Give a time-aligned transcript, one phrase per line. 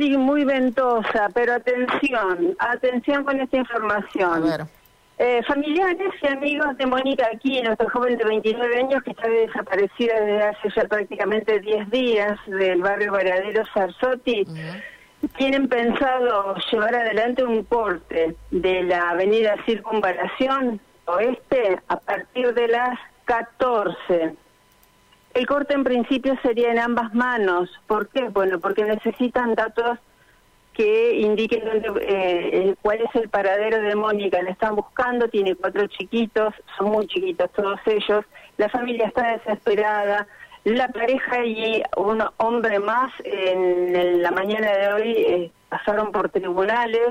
[0.00, 4.32] Poli, muy ventosa, pero atención, atención con esta información.
[4.32, 4.60] A ver.
[5.18, 10.18] Eh, familiares y amigos de Mónica aquí, nuestra joven de 29 años que está desaparecida
[10.20, 14.46] desde hace ya prácticamente 10 días del barrio Varadero Sarsotti,
[15.36, 22.98] tienen pensado llevar adelante un corte de la avenida Circunvalación Oeste a partir de las
[23.26, 24.34] 14.
[25.34, 27.70] El corte en principio sería en ambas manos.
[27.86, 28.28] ¿Por qué?
[28.28, 29.98] Bueno, porque necesitan datos
[30.72, 34.42] que indiquen dónde, eh, cuál es el paradero de Mónica.
[34.42, 38.24] La están buscando, tiene cuatro chiquitos, son muy chiquitos todos ellos.
[38.56, 40.26] La familia está desesperada.
[40.64, 47.10] La pareja y un hombre más en, la mañana de hoy eh, pasaron por tribunales,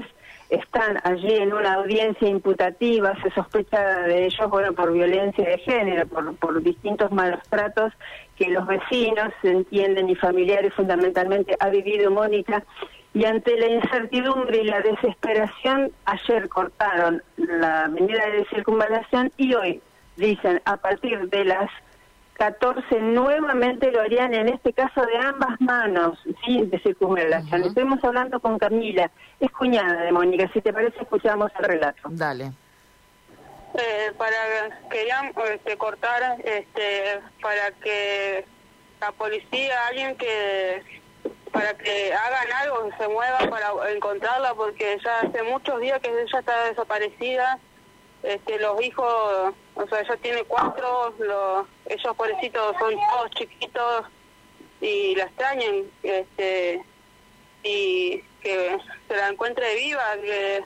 [0.50, 6.08] están allí en una audiencia imputativa, se sospecha de ellos, bueno, por violencia de género,
[6.08, 7.94] por, distintos malos tratos
[8.36, 12.64] que los vecinos entienden y familiares fundamentalmente ha vivido Mónica
[13.14, 19.82] y ante la incertidumbre y la desesperación, ayer cortaron la avenida de circunvalación y hoy
[20.16, 21.70] dicen a partir de las
[22.40, 26.66] 14 nuevamente lo harían en este caso de ambas manos, ¿sí?
[26.66, 27.66] de circunvalación.
[27.66, 32.02] Estuvimos hablando con Camila, es cuñada de Mónica, si te parece escuchamos el relato.
[32.12, 32.54] Dale.
[33.74, 38.46] Eh, para querían este, cortar este, para que
[39.02, 40.82] la policía, alguien que
[41.52, 46.40] para que hagan algo, se muevan para encontrarla, porque ya hace muchos días que ella
[46.40, 47.60] está desaparecida.
[48.24, 54.06] Este, los hijos, o sea, ella tiene cuatro, los, ellos pobrecitos son todos chiquitos
[54.82, 56.84] y la extrañan, este,
[57.64, 60.64] y que se la encuentre viva, que,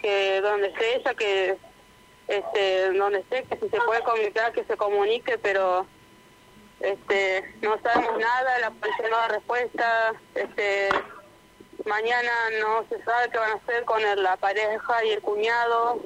[0.00, 1.56] que donde esté ella, que
[2.28, 5.86] este, donde esté, que si se puede comunicar, que se comunique, pero
[6.80, 10.88] este no sabemos nada, la policía no da respuesta, este
[11.84, 12.30] mañana
[12.60, 16.00] no se sabe qué van a hacer con la pareja y el cuñado,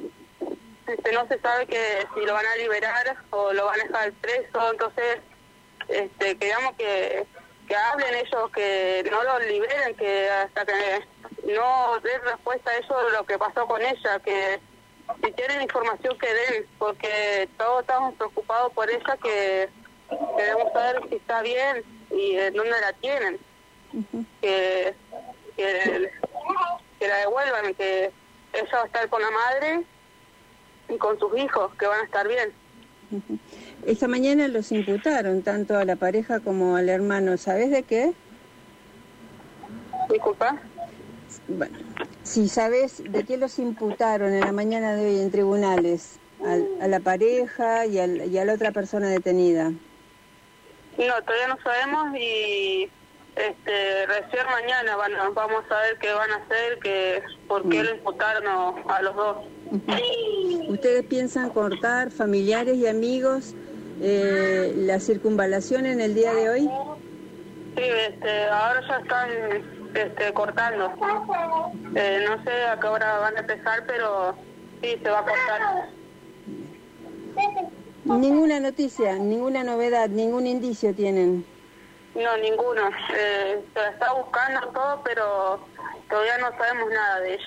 [1.13, 4.73] no se sabe que si lo van a liberar o lo van a dejar preso,
[4.73, 5.19] entonces
[5.89, 7.27] este queríamos que,
[7.69, 11.07] que hablen ellos, que no lo liberen, que hasta que
[11.55, 14.61] no den respuesta a eso lo que pasó con ella, que
[15.25, 19.69] si tienen información que den, porque todos estamos preocupados por ella que
[20.37, 23.39] queremos saber si está bien y en dónde la tienen.
[24.41, 24.95] que,
[25.57, 26.11] que,
[27.01, 28.13] la devuelvan, que
[28.53, 29.85] ella va a estar con la madre
[30.91, 32.53] y con sus hijos, que van a estar bien.
[33.87, 37.37] Esta mañana los imputaron tanto a la pareja como al hermano.
[37.37, 38.13] ¿Sabes de qué?
[40.11, 40.57] Disculpa.
[41.49, 41.79] Bueno,
[42.23, 46.19] si sabes de qué los imputaron en la mañana de hoy en tribunales,
[46.81, 49.71] a la pareja y, y a la otra persona detenida.
[49.71, 52.91] No, todavía no sabemos y
[53.37, 57.95] este, recién mañana van, vamos a ver qué van a hacer, que, por qué lo
[57.95, 58.47] imputaron
[58.89, 59.37] a los dos.
[60.71, 63.57] ¿Ustedes piensan cortar familiares y amigos
[64.01, 66.71] eh, la circunvalación en el día de hoy?
[67.77, 69.31] Sí, este, ahora ya están
[69.93, 70.93] este, cortando.
[71.97, 74.37] Eh, no sé a qué hora van a empezar, pero
[74.81, 75.89] sí, se va a cortar.
[78.05, 81.45] Ninguna noticia, ninguna novedad, ningún indicio tienen.
[82.15, 82.91] No, ninguno.
[83.19, 85.67] Eh, se está buscando todo, pero
[86.09, 87.45] todavía no sabemos nada de ello.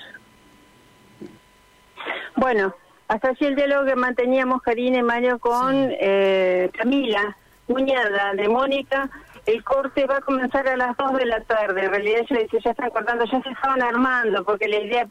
[2.36, 2.74] Bueno,
[3.08, 9.10] hasta allí el diálogo que manteníamos Karina y Mario con eh, Camila, cuñada de Mónica,
[9.46, 11.84] el corte va a comenzar a las 2 de la tarde.
[11.84, 15.06] En realidad ella dice, ya están cortando, ya se estaban armando, porque la idea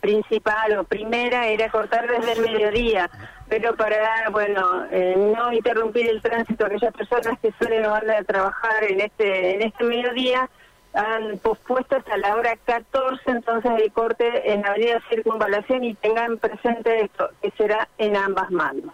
[0.00, 3.10] principal o primera era cortar desde el mediodía.
[3.48, 8.84] Pero para, bueno, eh, no interrumpir el tránsito, aquellas personas que suelen van a trabajar
[8.84, 10.48] en este, en este mediodía,
[10.96, 16.38] han pospuesto hasta la hora 14 entonces el corte en la avenida Circunvalación y tengan
[16.38, 18.92] presente esto, que será en ambas manos.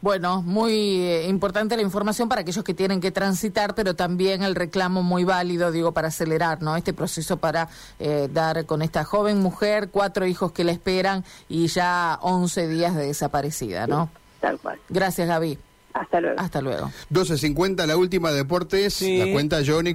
[0.00, 4.54] Bueno, muy eh, importante la información para aquellos que tienen que transitar, pero también el
[4.54, 6.76] reclamo muy válido, digo, para acelerar ¿no?
[6.76, 11.68] este proceso para eh, dar con esta joven mujer cuatro hijos que la esperan y
[11.68, 14.10] ya 11 días de desaparecida, ¿no?
[14.40, 14.78] tal cual.
[14.90, 15.58] Gracias, Gaby.
[15.94, 16.40] Hasta luego.
[16.40, 16.90] Hasta luego.
[17.12, 19.92] 12.50, la última deportes, la cuenta Johnny.